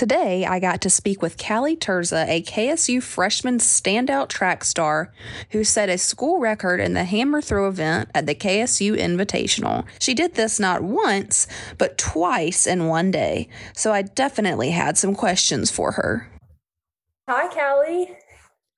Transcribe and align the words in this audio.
Today, 0.00 0.46
I 0.46 0.60
got 0.60 0.80
to 0.80 0.88
speak 0.88 1.20
with 1.20 1.36
Callie 1.36 1.76
Terza, 1.76 2.24
a 2.26 2.40
KSU 2.40 3.02
freshman 3.02 3.58
standout 3.58 4.30
track 4.30 4.64
star 4.64 5.12
who 5.50 5.62
set 5.62 5.90
a 5.90 5.98
school 5.98 6.38
record 6.38 6.80
in 6.80 6.94
the 6.94 7.04
hammer 7.04 7.42
throw 7.42 7.68
event 7.68 8.08
at 8.14 8.24
the 8.24 8.34
KSU 8.34 8.96
Invitational. 8.96 9.84
She 9.98 10.14
did 10.14 10.36
this 10.36 10.58
not 10.58 10.80
once, 10.82 11.46
but 11.76 11.98
twice 11.98 12.66
in 12.66 12.86
one 12.86 13.10
day, 13.10 13.50
so 13.74 13.92
I 13.92 14.00
definitely 14.00 14.70
had 14.70 14.96
some 14.96 15.14
questions 15.14 15.70
for 15.70 15.92
her. 15.92 16.30
Hi, 17.28 17.48
Callie. 17.48 18.16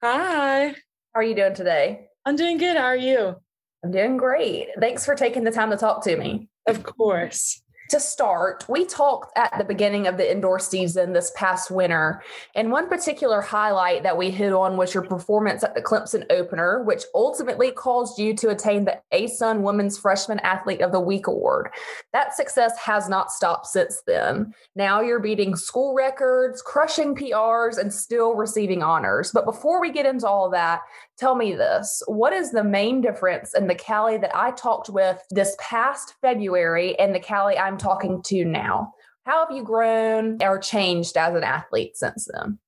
Hi. 0.03 0.71
How 0.71 0.75
are 1.15 1.23
you 1.23 1.37
doing 1.37 1.55
today? 1.55 2.09
I'm 2.27 2.35
doing 2.35 2.59
good. 2.59 2.77
How 2.77 2.87
are 2.87 2.97
you? 2.97 3.37
I'm 3.85 3.93
doing 3.93 4.17
great. 4.17 4.71
Thanks 4.81 5.07
for 5.07 5.15
taking 5.15 5.45
the 5.45 5.53
time 5.53 5.71
to 5.71 5.77
talk 5.77 6.03
to 6.03 6.17
me. 6.17 6.49
Of 6.67 6.83
course 6.83 7.63
to 7.93 8.01
start, 8.01 8.65
we 8.71 8.87
talked 8.87 9.37
at 9.37 9.57
the 9.59 9.65
beginning 9.65 10.07
of 10.07 10.17
the 10.17 10.31
indoor 10.31 10.59
season 10.59 11.13
this 11.13 11.31
past 11.37 11.71
winter, 11.71 12.23
and 12.55 12.73
one 12.73 12.89
particular 12.89 13.43
highlight 13.43 14.03
that 14.03 14.17
we 14.17 14.31
hit 14.31 14.55
on 14.55 14.79
was 14.79 14.95
your 14.95 15.03
performance 15.03 15.63
at 15.63 15.75
the 15.75 15.83
Clemson 15.83 16.25
opener, 16.31 16.83
which 16.85 17.05
ultimately 17.15 17.71
caused 17.71 18.19
you 18.19 18.35
to 18.35 18.49
attain 18.49 18.87
the 18.87 18.99
ASUN 19.13 19.61
Women's 19.61 19.99
Freshman 19.99 20.39
Athlete 20.41 20.81
of 20.81 20.91
the 20.91 21.01
Week 21.01 21.27
award. 21.27 21.69
That 22.15 22.35
success 22.35 22.79
has 22.79 23.11
not 23.11 23.31
stopped 23.31 23.67
since 23.67 24.03
then. 24.07 24.55
Now 24.75 25.03
you're 25.03 25.21
beating 25.21 25.55
school 25.55 25.95
records, 25.95 26.63
crushing 26.63 27.15
PRs, 27.15 27.77
and 27.77 27.93
still 27.93 28.35
receiving 28.35 28.83
honors. 28.83 29.33
But 29.33 29.45
before 29.45 29.83
we 29.83 29.93
get 29.93 30.07
into 30.07 30.27
all 30.27 30.49
that, 30.51 30.81
tell 31.19 31.35
me 31.37 31.55
this 31.55 32.03
what 32.07 32.33
is 32.33 32.51
the 32.51 32.65
main 32.65 33.03
difference 33.03 33.55
in 33.55 33.67
the 33.67 33.75
Callie 33.75 34.17
that 34.17 34.35
I 34.35 34.51
talked 34.53 34.89
with 34.89 35.23
this 35.31 35.55
past 35.61 36.15
February 36.23 36.99
and 36.99 37.15
the 37.15 37.21
Callie 37.21 37.59
I'm 37.59 37.77
talking 37.83 38.23
to 38.23 38.45
now? 38.45 38.95
How 39.25 39.47
have 39.47 39.57
you 39.57 39.63
grown 39.63 40.43
or 40.43 40.59
changed 40.59 41.17
as 41.17 41.35
an 41.35 41.45
athlete 41.45 41.97
since 41.97 42.29
then? 42.33 42.59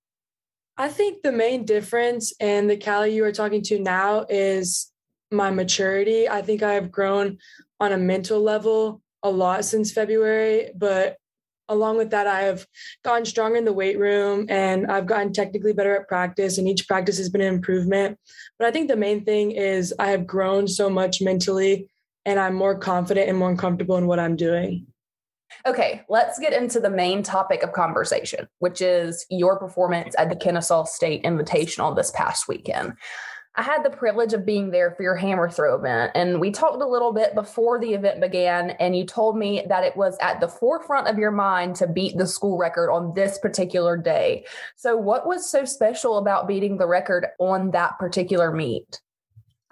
I 0.76 0.88
think 0.88 1.22
the 1.22 1.32
main 1.32 1.64
difference 1.64 2.32
in 2.40 2.66
the 2.66 2.76
Callie 2.76 3.14
you 3.14 3.24
are 3.24 3.32
talking 3.32 3.62
to 3.62 3.78
now 3.78 4.26
is 4.28 4.90
my 5.30 5.50
maturity. 5.50 6.28
I 6.28 6.42
think 6.42 6.62
I 6.62 6.74
have 6.74 6.90
grown 6.90 7.38
on 7.80 7.92
a 7.92 7.98
mental 7.98 8.40
level 8.40 9.00
a 9.22 9.30
lot 9.30 9.64
since 9.64 9.92
February, 9.92 10.70
but 10.76 11.16
along 11.68 11.96
with 11.96 12.10
that, 12.10 12.26
I 12.26 12.42
have 12.42 12.66
gotten 13.04 13.24
stronger 13.24 13.56
in 13.56 13.64
the 13.64 13.72
weight 13.72 13.98
room 13.98 14.46
and 14.48 14.86
I've 14.86 15.06
gotten 15.06 15.32
technically 15.32 15.72
better 15.72 15.96
at 15.96 16.08
practice, 16.08 16.58
and 16.58 16.68
each 16.68 16.86
practice 16.86 17.18
has 17.18 17.30
been 17.30 17.40
an 17.40 17.54
improvement. 17.54 18.18
But 18.58 18.68
I 18.68 18.70
think 18.70 18.88
the 18.88 18.96
main 18.96 19.24
thing 19.24 19.52
is 19.52 19.94
I 19.98 20.08
have 20.08 20.26
grown 20.26 20.68
so 20.68 20.90
much 20.90 21.22
mentally 21.22 21.88
and 22.26 22.38
I'm 22.38 22.54
more 22.54 22.78
confident 22.78 23.28
and 23.28 23.38
more 23.38 23.56
comfortable 23.56 23.96
in 23.96 24.06
what 24.06 24.18
I'm 24.18 24.36
doing. 24.36 24.86
Okay, 25.66 26.02
let's 26.08 26.38
get 26.38 26.52
into 26.52 26.80
the 26.80 26.90
main 26.90 27.22
topic 27.22 27.62
of 27.62 27.72
conversation, 27.72 28.48
which 28.58 28.80
is 28.82 29.24
your 29.30 29.58
performance 29.58 30.14
at 30.18 30.28
the 30.28 30.36
Kennesaw 30.36 30.84
State 30.84 31.24
Invitational 31.24 31.96
this 31.96 32.10
past 32.10 32.48
weekend. 32.48 32.94
I 33.56 33.62
had 33.62 33.84
the 33.84 33.90
privilege 33.90 34.32
of 34.32 34.44
being 34.44 34.72
there 34.72 34.90
for 34.90 35.04
your 35.04 35.14
hammer 35.14 35.48
throw 35.48 35.76
event. 35.76 36.10
And 36.16 36.40
we 36.40 36.50
talked 36.50 36.82
a 36.82 36.88
little 36.88 37.12
bit 37.12 37.36
before 37.36 37.78
the 37.78 37.94
event 37.94 38.20
began, 38.20 38.70
and 38.70 38.96
you 38.96 39.06
told 39.06 39.38
me 39.38 39.64
that 39.68 39.84
it 39.84 39.96
was 39.96 40.18
at 40.20 40.40
the 40.40 40.48
forefront 40.48 41.06
of 41.06 41.18
your 41.18 41.30
mind 41.30 41.76
to 41.76 41.86
beat 41.86 42.16
the 42.16 42.26
school 42.26 42.58
record 42.58 42.90
on 42.90 43.14
this 43.14 43.38
particular 43.38 43.96
day. 43.96 44.44
So, 44.74 44.96
what 44.96 45.26
was 45.26 45.48
so 45.48 45.64
special 45.64 46.18
about 46.18 46.48
beating 46.48 46.78
the 46.78 46.88
record 46.88 47.26
on 47.38 47.70
that 47.70 47.96
particular 47.98 48.50
meet? 48.50 49.00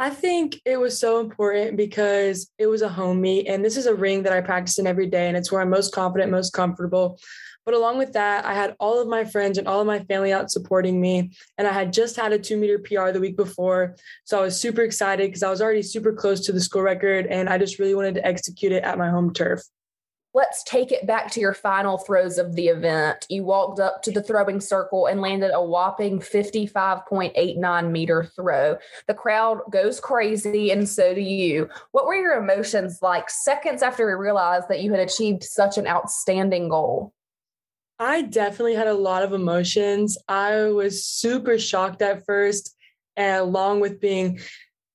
I 0.02 0.10
think 0.10 0.60
it 0.64 0.80
was 0.80 0.98
so 0.98 1.20
important 1.20 1.76
because 1.76 2.50
it 2.58 2.66
was 2.66 2.82
a 2.82 2.88
home 2.88 3.20
meet, 3.20 3.46
and 3.46 3.64
this 3.64 3.76
is 3.76 3.86
a 3.86 3.94
ring 3.94 4.24
that 4.24 4.32
I 4.32 4.40
practice 4.40 4.80
in 4.80 4.86
every 4.88 5.06
day, 5.06 5.28
and 5.28 5.36
it's 5.36 5.52
where 5.52 5.60
I'm 5.60 5.70
most 5.70 5.94
confident, 5.94 6.32
most 6.32 6.52
comfortable. 6.52 7.20
But 7.64 7.74
along 7.74 7.98
with 7.98 8.12
that, 8.14 8.44
I 8.44 8.52
had 8.52 8.74
all 8.80 9.00
of 9.00 9.06
my 9.06 9.24
friends 9.24 9.58
and 9.58 9.68
all 9.68 9.80
of 9.80 9.86
my 9.86 10.00
family 10.00 10.32
out 10.32 10.50
supporting 10.50 11.00
me. 11.00 11.30
And 11.56 11.68
I 11.68 11.72
had 11.72 11.92
just 11.92 12.16
had 12.16 12.32
a 12.32 12.38
two 12.40 12.56
meter 12.56 12.80
PR 12.80 13.12
the 13.12 13.20
week 13.20 13.36
before. 13.36 13.94
So 14.24 14.40
I 14.40 14.42
was 14.42 14.60
super 14.60 14.82
excited 14.82 15.28
because 15.28 15.44
I 15.44 15.50
was 15.50 15.62
already 15.62 15.82
super 15.82 16.12
close 16.12 16.44
to 16.46 16.52
the 16.52 16.60
school 16.60 16.82
record 16.82 17.26
and 17.26 17.48
I 17.48 17.58
just 17.58 17.78
really 17.78 17.94
wanted 17.94 18.14
to 18.16 18.26
execute 18.26 18.72
it 18.72 18.82
at 18.82 18.98
my 18.98 19.08
home 19.08 19.32
turf. 19.32 19.62
Let's 20.34 20.62
take 20.62 20.92
it 20.92 21.06
back 21.06 21.30
to 21.32 21.40
your 21.40 21.52
final 21.52 21.98
throws 21.98 22.38
of 22.38 22.54
the 22.54 22.68
event. 22.68 23.26
You 23.28 23.44
walked 23.44 23.80
up 23.80 24.02
to 24.04 24.10
the 24.10 24.22
throwing 24.22 24.60
circle 24.60 25.06
and 25.06 25.20
landed 25.20 25.50
a 25.52 25.62
whopping 25.62 26.20
55.89 26.20 27.90
meter 27.90 28.24
throw. 28.24 28.78
The 29.06 29.14
crowd 29.14 29.60
goes 29.70 30.00
crazy, 30.00 30.70
and 30.70 30.88
so 30.88 31.14
do 31.14 31.20
you. 31.20 31.68
What 31.90 32.06
were 32.06 32.14
your 32.14 32.32
emotions 32.32 33.00
like 33.02 33.28
seconds 33.28 33.82
after 33.82 34.08
you 34.08 34.16
realized 34.16 34.68
that 34.68 34.80
you 34.80 34.90
had 34.92 35.00
achieved 35.00 35.44
such 35.44 35.76
an 35.76 35.86
outstanding 35.86 36.70
goal? 36.70 37.12
I 37.98 38.22
definitely 38.22 38.74
had 38.74 38.88
a 38.88 38.94
lot 38.94 39.22
of 39.22 39.34
emotions. 39.34 40.16
I 40.28 40.64
was 40.64 41.04
super 41.04 41.58
shocked 41.58 42.00
at 42.00 42.24
first, 42.24 42.74
and 43.16 43.36
along 43.36 43.80
with 43.80 44.00
being 44.00 44.40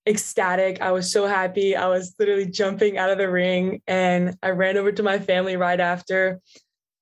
ecstatic, 0.08 0.82
I 0.82 0.92
was 0.92 1.12
so 1.12 1.28
happy. 1.28 1.76
I 1.76 1.88
was 1.88 2.16
literally 2.18 2.46
jumping 2.46 2.98
out 2.98 3.10
of 3.10 3.18
the 3.18 3.30
ring, 3.30 3.82
and 3.88 4.38
I 4.42 4.52
ran 4.52 4.78
over 4.78 4.92
to 4.92 5.04
my 5.04 5.20
family 5.20 5.58
right 5.58 5.80
after. 5.80 6.40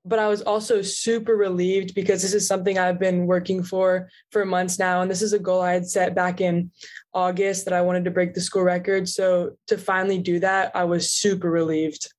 But 0.07 0.19
I 0.19 0.27
was 0.27 0.43
also 0.43 0.83
super 0.83 1.35
relieved 1.35 1.95
because 1.95 2.21
this 2.21 2.35
is 2.35 2.47
something 2.47 2.77
I've 2.77 2.99
been 2.99 3.25
working 3.25 3.63
for 3.63 4.07
for 4.31 4.45
months 4.45 4.77
now. 4.77 5.01
And 5.01 5.09
this 5.09 5.23
is 5.23 5.33
a 5.33 5.39
goal 5.39 5.61
I 5.61 5.73
had 5.73 5.87
set 5.87 6.13
back 6.13 6.41
in 6.41 6.69
August 7.11 7.65
that 7.65 7.73
I 7.73 7.81
wanted 7.81 8.05
to 8.05 8.11
break 8.11 8.35
the 8.35 8.41
school 8.41 8.61
record. 8.61 9.09
So 9.09 9.57
to 9.65 9.79
finally 9.79 10.19
do 10.19 10.39
that, 10.41 10.75
I 10.75 10.83
was 10.83 11.11
super 11.11 11.49
relieved. 11.49 12.13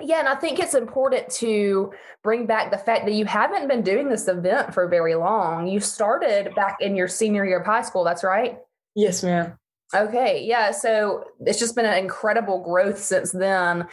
Yeah, 0.00 0.20
and 0.20 0.28
I 0.28 0.34
think 0.34 0.58
it's 0.58 0.72
important 0.72 1.28
to 1.34 1.92
bring 2.22 2.46
back 2.46 2.70
the 2.70 2.78
fact 2.78 3.04
that 3.04 3.12
you 3.12 3.26
haven't 3.26 3.68
been 3.68 3.82
doing 3.82 4.08
this 4.08 4.26
event 4.26 4.72
for 4.72 4.88
very 4.88 5.14
long. 5.14 5.66
You 5.66 5.78
started 5.78 6.54
back 6.54 6.78
in 6.80 6.96
your 6.96 7.08
senior 7.08 7.44
year 7.44 7.60
of 7.60 7.66
high 7.66 7.82
school, 7.82 8.02
that's 8.02 8.24
right? 8.24 8.58
Yes, 8.94 9.22
ma'am. 9.22 9.58
Okay, 9.94 10.44
yeah. 10.44 10.70
So 10.70 11.24
it's 11.40 11.58
just 11.58 11.74
been 11.74 11.84
an 11.84 11.98
incredible 11.98 12.62
growth 12.62 12.98
since 12.98 13.32
then. 13.32 13.88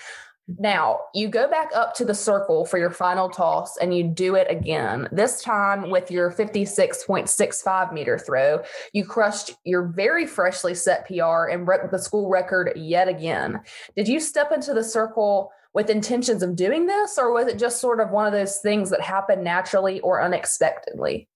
Now, 0.59 1.01
you 1.13 1.27
go 1.27 1.49
back 1.49 1.71
up 1.75 1.93
to 1.95 2.05
the 2.05 2.15
circle 2.15 2.65
for 2.65 2.77
your 2.77 2.91
final 2.91 3.29
toss 3.29 3.75
and 3.77 3.95
you 3.95 4.05
do 4.05 4.35
it 4.35 4.47
again. 4.49 5.09
This 5.11 5.41
time 5.41 5.89
with 5.89 6.09
your 6.09 6.31
56.65 6.31 7.91
meter 7.91 8.17
throw, 8.17 8.63
you 8.93 9.03
crushed 9.05 9.55
your 9.65 9.87
very 9.87 10.25
freshly 10.25 10.73
set 10.73 11.05
PR 11.05 11.47
and 11.51 11.65
broke 11.65 11.91
the 11.91 11.99
school 11.99 12.29
record 12.29 12.71
yet 12.77 13.09
again. 13.09 13.59
Did 13.97 14.07
you 14.07 14.21
step 14.21 14.53
into 14.53 14.73
the 14.73 14.85
circle 14.85 15.51
with 15.73 15.89
intentions 15.89 16.41
of 16.41 16.55
doing 16.55 16.87
this, 16.87 17.17
or 17.17 17.33
was 17.33 17.47
it 17.47 17.59
just 17.59 17.81
sort 17.81 17.99
of 17.99 18.11
one 18.11 18.25
of 18.25 18.31
those 18.31 18.59
things 18.59 18.89
that 18.89 19.01
happened 19.01 19.43
naturally 19.43 19.99
or 19.99 20.21
unexpectedly? 20.21 21.27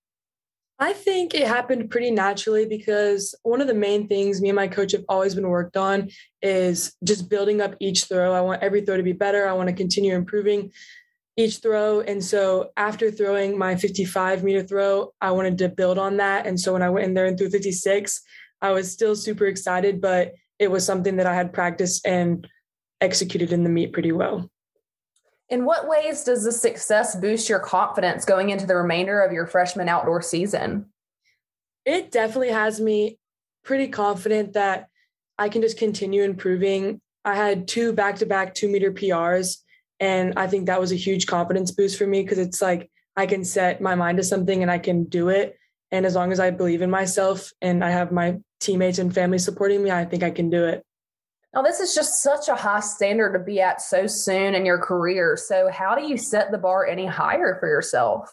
I 0.81 0.93
think 0.93 1.35
it 1.35 1.47
happened 1.47 1.91
pretty 1.91 2.09
naturally 2.09 2.65
because 2.65 3.35
one 3.43 3.61
of 3.61 3.67
the 3.67 3.73
main 3.75 4.07
things 4.07 4.41
me 4.41 4.49
and 4.49 4.55
my 4.55 4.67
coach 4.67 4.93
have 4.93 5.05
always 5.07 5.35
been 5.35 5.47
worked 5.47 5.77
on 5.77 6.09
is 6.41 6.93
just 7.03 7.29
building 7.29 7.61
up 7.61 7.75
each 7.79 8.05
throw. 8.05 8.33
I 8.33 8.41
want 8.41 8.63
every 8.63 8.81
throw 8.81 8.97
to 8.97 9.03
be 9.03 9.13
better. 9.13 9.47
I 9.47 9.53
want 9.53 9.69
to 9.69 9.75
continue 9.75 10.15
improving 10.15 10.71
each 11.37 11.57
throw. 11.57 12.01
And 12.01 12.23
so 12.23 12.71
after 12.77 13.11
throwing 13.11 13.59
my 13.59 13.75
55 13.75 14.43
meter 14.43 14.63
throw, 14.63 15.13
I 15.21 15.29
wanted 15.29 15.59
to 15.59 15.69
build 15.69 15.99
on 15.99 16.17
that. 16.17 16.47
And 16.47 16.59
so 16.59 16.73
when 16.73 16.81
I 16.81 16.89
went 16.89 17.05
in 17.05 17.13
there 17.13 17.27
and 17.27 17.37
threw 17.37 17.51
56, 17.51 18.19
I 18.63 18.71
was 18.71 18.91
still 18.91 19.15
super 19.15 19.45
excited, 19.45 20.01
but 20.01 20.33
it 20.57 20.71
was 20.71 20.83
something 20.83 21.17
that 21.17 21.27
I 21.27 21.35
had 21.35 21.53
practiced 21.53 22.07
and 22.07 22.47
executed 23.01 23.53
in 23.53 23.63
the 23.63 23.69
meet 23.69 23.93
pretty 23.93 24.13
well. 24.13 24.49
In 25.51 25.66
what 25.66 25.85
ways 25.85 26.23
does 26.23 26.45
the 26.45 26.51
success 26.53 27.13
boost 27.13 27.50
your 27.50 27.59
confidence 27.59 28.23
going 28.23 28.51
into 28.51 28.66
the 28.66 28.78
remainder 28.78 29.19
of 29.19 29.34
your 29.34 29.45
freshman 29.45 29.89
outdoor 29.89 30.22
season? 30.22 30.85
It 31.85 32.09
definitely 32.09 32.51
has 32.51 32.79
me 32.79 33.19
pretty 33.66 33.90
confident 33.90 34.53
that 34.53 34.88
I 35.38 35.50
can 35.50 35.61
just 35.61 35.78
continue 35.78 36.23
improving. 36.23 37.01
I 37.25 37.35
had 37.35 37.67
two 37.67 37.91
back 37.91 38.16
to 38.17 38.25
back 38.25 38.56
two 38.56 38.69
meter 38.69 38.94
PRs, 38.94 39.57
and 40.00 40.34
I 40.38 40.47
think 40.47 40.67
that 40.67 40.79
was 40.79 40.94
a 40.94 40.95
huge 40.95 41.28
confidence 41.28 41.72
boost 41.72 41.97
for 41.97 42.07
me 42.07 42.23
because 42.23 42.40
it's 42.40 42.61
like 42.61 42.90
I 43.17 43.25
can 43.25 43.44
set 43.44 43.81
my 43.81 43.94
mind 43.94 44.19
to 44.19 44.23
something 44.23 44.61
and 44.61 44.72
I 44.72 44.79
can 44.79 45.03
do 45.03 45.28
it. 45.28 45.58
And 45.91 46.05
as 46.05 46.16
long 46.16 46.31
as 46.31 46.40
I 46.40 46.52
believe 46.52 46.81
in 46.81 46.90
myself 46.90 47.52
and 47.61 47.84
I 47.84 47.90
have 47.90 48.14
my 48.14 48.37
teammates 48.61 48.99
and 48.99 49.14
family 49.14 49.37
supporting 49.37 49.84
me, 49.84 49.91
I 49.91 50.05
think 50.05 50.23
I 50.23 50.31
can 50.31 50.49
do 50.49 50.64
it. 50.64 50.85
Now, 51.53 51.61
this 51.61 51.81
is 51.81 51.93
just 51.93 52.23
such 52.23 52.47
a 52.47 52.55
high 52.55 52.79
standard 52.79 53.33
to 53.33 53.39
be 53.39 53.59
at 53.59 53.81
so 53.81 54.07
soon 54.07 54.55
in 54.55 54.65
your 54.65 54.77
career. 54.77 55.35
So, 55.35 55.69
how 55.69 55.95
do 55.95 56.03
you 56.03 56.17
set 56.17 56.51
the 56.51 56.57
bar 56.57 56.85
any 56.85 57.05
higher 57.05 57.57
for 57.59 57.67
yourself? 57.67 58.31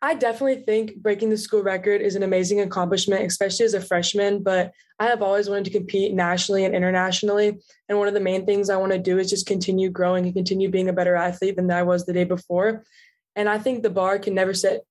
I 0.00 0.14
definitely 0.14 0.62
think 0.62 0.96
breaking 0.96 1.30
the 1.30 1.36
school 1.36 1.62
record 1.62 2.00
is 2.02 2.14
an 2.14 2.22
amazing 2.22 2.60
accomplishment, 2.60 3.24
especially 3.24 3.64
as 3.64 3.74
a 3.74 3.80
freshman. 3.80 4.42
But 4.42 4.70
I 4.98 5.06
have 5.06 5.22
always 5.22 5.48
wanted 5.48 5.64
to 5.64 5.70
compete 5.70 6.12
nationally 6.12 6.64
and 6.64 6.74
internationally. 6.74 7.58
And 7.88 7.98
one 7.98 8.06
of 8.06 8.14
the 8.14 8.20
main 8.20 8.46
things 8.46 8.70
I 8.70 8.76
want 8.76 8.92
to 8.92 8.98
do 8.98 9.18
is 9.18 9.30
just 9.30 9.46
continue 9.46 9.90
growing 9.90 10.26
and 10.26 10.34
continue 10.34 10.70
being 10.70 10.90
a 10.90 10.92
better 10.92 11.16
athlete 11.16 11.56
than 11.56 11.70
I 11.70 11.82
was 11.82 12.04
the 12.04 12.12
day 12.12 12.24
before. 12.24 12.84
And 13.34 13.48
I 13.48 13.58
think 13.58 13.82
the 13.82 13.90
bar 13.90 14.18
can 14.18 14.34
never 14.34 14.54
set 14.54 14.82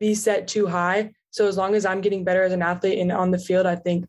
be 0.00 0.14
set 0.14 0.48
too 0.48 0.66
high. 0.66 1.12
So 1.30 1.46
as 1.46 1.56
long 1.56 1.76
as 1.76 1.86
I'm 1.86 2.00
getting 2.00 2.24
better 2.24 2.42
as 2.42 2.52
an 2.52 2.62
athlete 2.62 2.98
and 2.98 3.12
on 3.12 3.30
the 3.30 3.38
field, 3.38 3.66
I 3.66 3.76
think 3.76 4.06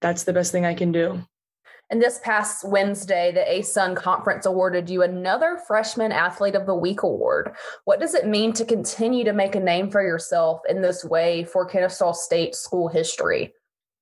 that's 0.00 0.22
the 0.24 0.32
best 0.32 0.52
thing 0.52 0.64
I 0.64 0.72
can 0.72 0.92
do. 0.92 1.22
And 1.90 2.00
this 2.00 2.20
past 2.22 2.64
Wednesday, 2.64 3.32
the 3.32 3.40
ASUN 3.40 3.96
Conference 3.96 4.46
awarded 4.46 4.88
you 4.88 5.02
another 5.02 5.58
Freshman 5.66 6.12
Athlete 6.12 6.54
of 6.54 6.64
the 6.64 6.74
Week 6.74 7.02
award. 7.02 7.50
What 7.84 7.98
does 7.98 8.14
it 8.14 8.28
mean 8.28 8.52
to 8.54 8.64
continue 8.64 9.24
to 9.24 9.32
make 9.32 9.56
a 9.56 9.60
name 9.60 9.90
for 9.90 10.00
yourself 10.00 10.60
in 10.68 10.82
this 10.82 11.04
way 11.04 11.42
for 11.42 11.66
Kennesaw 11.66 12.12
State 12.12 12.54
school 12.54 12.86
history? 12.86 13.54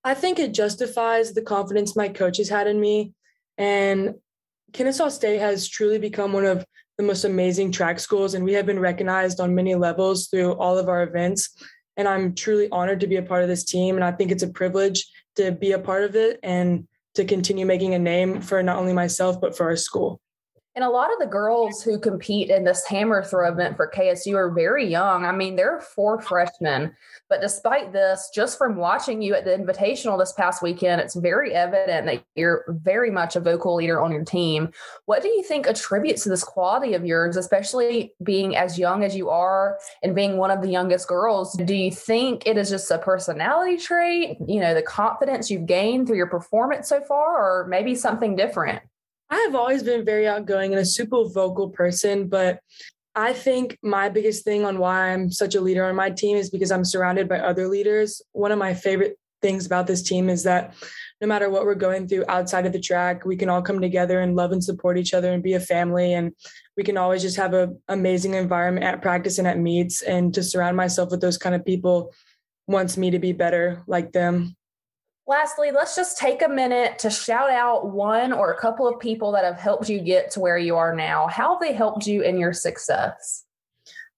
I 0.04 0.12
think 0.12 0.38
it 0.38 0.52
justifies 0.52 1.32
the 1.32 1.40
confidence 1.40 1.96
my 1.96 2.08
coaches 2.08 2.50
had 2.50 2.66
in 2.66 2.78
me. 2.78 3.14
And 3.56 4.16
Kennesaw 4.74 5.08
State 5.08 5.38
has 5.38 5.66
truly 5.66 5.98
become 5.98 6.34
one 6.34 6.44
of 6.44 6.66
the 6.98 7.04
most 7.04 7.24
amazing 7.24 7.72
track 7.72 8.00
schools, 8.00 8.34
and 8.34 8.44
we 8.44 8.52
have 8.52 8.66
been 8.66 8.80
recognized 8.80 9.40
on 9.40 9.54
many 9.54 9.74
levels 9.76 10.26
through 10.26 10.52
all 10.52 10.76
of 10.76 10.88
our 10.88 11.04
events. 11.04 11.50
And 11.96 12.06
I'm 12.06 12.34
truly 12.34 12.68
honored 12.70 13.00
to 13.00 13.06
be 13.06 13.16
a 13.16 13.22
part 13.22 13.42
of 13.42 13.48
this 13.48 13.64
team. 13.64 13.94
And 13.94 14.04
I 14.04 14.12
think 14.12 14.30
it's 14.30 14.42
a 14.42 14.48
privilege 14.48 15.06
to 15.36 15.52
be 15.52 15.72
a 15.72 15.78
part 15.78 16.04
of 16.04 16.14
it 16.16 16.38
and 16.42 16.86
to 17.18 17.24
continue 17.24 17.66
making 17.66 17.94
a 17.94 17.98
name 17.98 18.40
for 18.40 18.62
not 18.62 18.78
only 18.78 18.92
myself, 18.92 19.40
but 19.40 19.56
for 19.56 19.66
our 19.66 19.76
school. 19.76 20.20
And 20.74 20.84
a 20.84 20.90
lot 20.90 21.12
of 21.12 21.18
the 21.18 21.26
girls 21.26 21.82
who 21.82 21.98
compete 21.98 22.50
in 22.50 22.62
this 22.62 22.86
hammer 22.86 23.24
throw 23.24 23.50
event 23.50 23.76
for 23.76 23.90
KSU 23.92 24.36
are 24.36 24.50
very 24.52 24.86
young. 24.86 25.24
I 25.24 25.32
mean, 25.32 25.56
there 25.56 25.74
are 25.74 25.80
four 25.80 26.20
freshmen. 26.20 26.94
But 27.28 27.40
despite 27.40 27.92
this, 27.92 28.30
just 28.32 28.56
from 28.56 28.76
watching 28.76 29.20
you 29.20 29.34
at 29.34 29.44
the 29.44 29.50
Invitational 29.50 30.16
this 30.18 30.32
past 30.34 30.62
weekend, 30.62 31.00
it's 31.00 31.16
very 31.16 31.52
evident 31.52 32.06
that 32.06 32.22
you're 32.36 32.64
very 32.68 33.10
much 33.10 33.34
a 33.34 33.40
vocal 33.40 33.74
leader 33.74 34.00
on 34.00 34.12
your 34.12 34.24
team. 34.24 34.70
What 35.06 35.20
do 35.22 35.28
you 35.28 35.42
think 35.42 35.66
attributes 35.66 36.22
to 36.22 36.28
this 36.28 36.44
quality 36.44 36.94
of 36.94 37.04
yours, 37.04 37.36
especially 37.36 38.12
being 38.22 38.54
as 38.54 38.78
young 38.78 39.02
as 39.02 39.16
you 39.16 39.30
are 39.30 39.78
and 40.04 40.14
being 40.14 40.36
one 40.36 40.52
of 40.52 40.62
the 40.62 40.70
youngest 40.70 41.08
girls? 41.08 41.54
Do 41.54 41.74
you 41.74 41.90
think 41.90 42.46
it 42.46 42.56
is 42.56 42.70
just 42.70 42.88
a 42.92 42.98
personality 42.98 43.78
trait, 43.78 44.36
you 44.46 44.60
know, 44.60 44.74
the 44.74 44.82
confidence 44.82 45.50
you've 45.50 45.66
gained 45.66 46.06
through 46.06 46.18
your 46.18 46.30
performance 46.30 46.88
so 46.88 47.00
far, 47.00 47.62
or 47.62 47.66
maybe 47.66 47.96
something 47.96 48.36
different? 48.36 48.80
I 49.30 49.36
have 49.46 49.54
always 49.54 49.82
been 49.82 50.04
very 50.04 50.26
outgoing 50.26 50.72
and 50.72 50.80
a 50.80 50.86
super 50.86 51.24
vocal 51.24 51.70
person, 51.70 52.28
but 52.28 52.60
I 53.14 53.32
think 53.32 53.78
my 53.82 54.08
biggest 54.08 54.44
thing 54.44 54.64
on 54.64 54.78
why 54.78 55.12
I'm 55.12 55.30
such 55.30 55.54
a 55.54 55.60
leader 55.60 55.84
on 55.84 55.96
my 55.96 56.10
team 56.10 56.36
is 56.36 56.50
because 56.50 56.70
I'm 56.70 56.84
surrounded 56.84 57.28
by 57.28 57.40
other 57.40 57.68
leaders. 57.68 58.22
One 58.32 58.52
of 58.52 58.58
my 58.58 58.74
favorite 58.74 59.18
things 59.42 59.66
about 59.66 59.86
this 59.86 60.02
team 60.02 60.28
is 60.28 60.44
that 60.44 60.74
no 61.20 61.26
matter 61.26 61.50
what 61.50 61.64
we're 61.64 61.74
going 61.74 62.06
through 62.06 62.24
outside 62.28 62.64
of 62.64 62.72
the 62.72 62.80
track, 62.80 63.24
we 63.24 63.36
can 63.36 63.48
all 63.48 63.62
come 63.62 63.80
together 63.80 64.20
and 64.20 64.36
love 64.36 64.52
and 64.52 64.62
support 64.62 64.98
each 64.98 65.14
other 65.14 65.32
and 65.32 65.42
be 65.42 65.54
a 65.54 65.60
family. 65.60 66.12
And 66.12 66.32
we 66.76 66.84
can 66.84 66.96
always 66.96 67.22
just 67.22 67.36
have 67.36 67.54
an 67.54 67.80
amazing 67.88 68.34
environment 68.34 68.86
at 68.86 69.02
practice 69.02 69.38
and 69.38 69.48
at 69.48 69.58
meets. 69.58 70.02
And 70.02 70.32
to 70.34 70.42
surround 70.42 70.76
myself 70.76 71.10
with 71.10 71.20
those 71.20 71.38
kind 71.38 71.54
of 71.54 71.64
people 71.64 72.14
wants 72.66 72.96
me 72.96 73.10
to 73.10 73.18
be 73.18 73.32
better 73.32 73.82
like 73.86 74.12
them. 74.12 74.56
Lastly, 75.28 75.72
let's 75.72 75.94
just 75.94 76.16
take 76.16 76.40
a 76.40 76.48
minute 76.48 76.98
to 77.00 77.10
shout 77.10 77.50
out 77.50 77.90
one 77.90 78.32
or 78.32 78.50
a 78.50 78.58
couple 78.58 78.88
of 78.88 78.98
people 78.98 79.32
that 79.32 79.44
have 79.44 79.58
helped 79.58 79.90
you 79.90 80.00
get 80.00 80.30
to 80.30 80.40
where 80.40 80.56
you 80.56 80.74
are 80.76 80.96
now. 80.96 81.26
How 81.26 81.52
have 81.52 81.60
they 81.60 81.74
helped 81.74 82.06
you 82.06 82.22
in 82.22 82.38
your 82.38 82.54
success? 82.54 83.44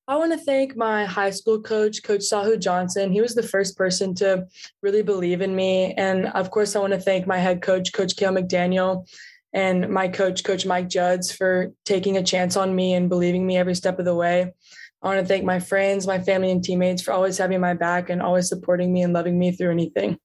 I 0.06 0.14
want 0.14 0.30
to 0.30 0.38
thank 0.38 0.76
my 0.76 1.04
high 1.04 1.30
school 1.30 1.60
coach, 1.60 2.04
Coach 2.04 2.20
Sahu 2.20 2.60
Johnson. 2.60 3.10
He 3.10 3.20
was 3.20 3.34
the 3.34 3.42
first 3.42 3.76
person 3.76 4.14
to 4.16 4.46
really 4.82 5.02
believe 5.02 5.40
in 5.40 5.56
me. 5.56 5.94
And 5.94 6.26
of 6.26 6.52
course, 6.52 6.76
I 6.76 6.78
want 6.78 6.92
to 6.92 7.00
thank 7.00 7.26
my 7.26 7.38
head 7.38 7.60
coach, 7.60 7.92
Coach 7.92 8.14
Kale 8.14 8.32
McDaniel, 8.32 9.08
and 9.52 9.88
my 9.88 10.06
coach, 10.06 10.44
Coach 10.44 10.64
Mike 10.64 10.88
Judds, 10.88 11.32
for 11.32 11.72
taking 11.84 12.18
a 12.18 12.22
chance 12.22 12.56
on 12.56 12.72
me 12.72 12.94
and 12.94 13.08
believing 13.08 13.44
me 13.44 13.56
every 13.56 13.74
step 13.74 13.98
of 13.98 14.04
the 14.04 14.14
way. 14.14 14.52
I 15.02 15.08
want 15.08 15.18
to 15.18 15.26
thank 15.26 15.44
my 15.44 15.58
friends, 15.58 16.06
my 16.06 16.20
family, 16.20 16.52
and 16.52 16.62
teammates 16.62 17.02
for 17.02 17.10
always 17.10 17.36
having 17.36 17.60
my 17.60 17.74
back 17.74 18.10
and 18.10 18.22
always 18.22 18.48
supporting 18.48 18.92
me 18.92 19.02
and 19.02 19.12
loving 19.12 19.36
me 19.36 19.50
through 19.50 19.72
anything. 19.72 20.16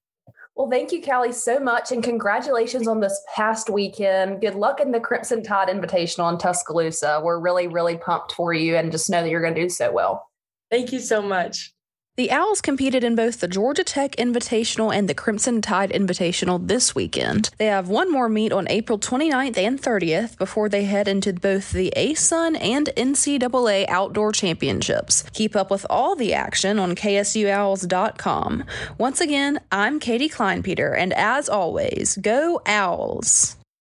Well, 0.56 0.70
thank 0.70 0.90
you, 0.90 1.02
Callie, 1.02 1.32
so 1.32 1.60
much. 1.60 1.92
And 1.92 2.02
congratulations 2.02 2.88
on 2.88 3.00
this 3.00 3.22
past 3.34 3.68
weekend. 3.68 4.40
Good 4.40 4.54
luck 4.54 4.80
in 4.80 4.90
the 4.90 5.00
Crimson 5.00 5.42
Tide 5.42 5.68
Invitational 5.68 6.32
in 6.32 6.38
Tuscaloosa. 6.38 7.20
We're 7.22 7.38
really, 7.38 7.68
really 7.68 7.98
pumped 7.98 8.32
for 8.32 8.54
you 8.54 8.74
and 8.74 8.90
just 8.90 9.10
know 9.10 9.22
that 9.22 9.28
you're 9.28 9.42
going 9.42 9.54
to 9.54 9.60
do 9.60 9.68
so 9.68 9.92
well. 9.92 10.26
Thank 10.70 10.92
you 10.92 11.00
so 11.00 11.20
much. 11.20 11.74
The 12.16 12.30
Owls 12.30 12.62
competed 12.62 13.04
in 13.04 13.14
both 13.14 13.40
the 13.40 13.46
Georgia 13.46 13.84
Tech 13.84 14.16
Invitational 14.16 14.94
and 14.96 15.06
the 15.06 15.12
Crimson 15.12 15.60
Tide 15.60 15.90
Invitational 15.90 16.66
this 16.66 16.94
weekend. 16.94 17.50
They 17.58 17.66
have 17.66 17.90
one 17.90 18.10
more 18.10 18.30
meet 18.30 18.52
on 18.52 18.66
April 18.70 18.98
29th 18.98 19.58
and 19.58 19.78
30th 19.78 20.38
before 20.38 20.70
they 20.70 20.84
head 20.84 21.08
into 21.08 21.34
both 21.34 21.72
the 21.72 21.92
ASUN 21.94 22.58
and 22.58 22.88
NCAA 22.96 23.84
Outdoor 23.88 24.32
Championships. 24.32 25.24
Keep 25.34 25.54
up 25.54 25.70
with 25.70 25.84
all 25.90 26.16
the 26.16 26.32
action 26.32 26.78
on 26.78 26.94
KSUOwls.com. 26.94 28.64
Once 28.96 29.20
again, 29.20 29.60
I'm 29.70 30.00
Katie 30.00 30.30
Kleinpeter, 30.30 30.96
and 30.96 31.12
as 31.12 31.50
always, 31.50 32.16
go 32.16 32.62
Owls! 32.64 33.56